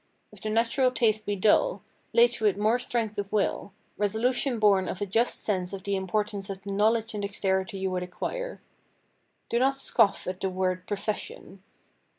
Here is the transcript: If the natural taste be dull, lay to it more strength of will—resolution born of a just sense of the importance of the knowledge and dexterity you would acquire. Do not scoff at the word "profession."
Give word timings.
If 0.31 0.41
the 0.41 0.49
natural 0.49 0.89
taste 0.89 1.27
be 1.27 1.35
dull, 1.35 1.83
lay 2.11 2.27
to 2.29 2.47
it 2.47 2.57
more 2.57 2.79
strength 2.79 3.19
of 3.19 3.31
will—resolution 3.31 4.57
born 4.57 4.87
of 4.89 4.99
a 4.99 5.05
just 5.05 5.43
sense 5.43 5.73
of 5.73 5.83
the 5.83 5.95
importance 5.95 6.49
of 6.49 6.63
the 6.63 6.71
knowledge 6.71 7.13
and 7.13 7.21
dexterity 7.21 7.77
you 7.77 7.91
would 7.91 8.01
acquire. 8.01 8.59
Do 9.47 9.59
not 9.59 9.77
scoff 9.77 10.25
at 10.25 10.41
the 10.41 10.49
word 10.49 10.87
"profession." 10.87 11.61